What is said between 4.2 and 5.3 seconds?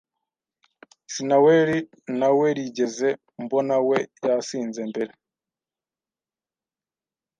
yasinze mbere.